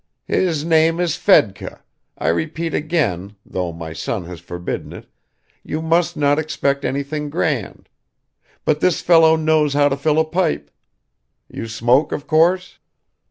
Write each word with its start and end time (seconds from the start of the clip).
"His 0.25 0.65
name 0.65 0.99
is 0.99 1.15
Fedka, 1.15 1.83
I 2.17 2.29
repeat 2.29 2.73
again, 2.73 3.35
though 3.45 3.71
my 3.71 3.93
son 3.93 4.25
has 4.25 4.39
forbidden 4.39 4.93
it, 4.93 5.05
you 5.61 5.79
must 5.79 6.17
not 6.17 6.39
expect 6.39 6.83
anything 6.83 7.29
grand. 7.29 7.87
But 8.65 8.79
this 8.79 8.99
fellow 9.01 9.35
knows 9.35 9.75
how 9.75 9.89
to 9.89 9.95
fill 9.95 10.17
a 10.17 10.25
pipe. 10.25 10.71
You 11.49 11.67
smoke, 11.67 12.11
of 12.11 12.25
course?" 12.25 12.79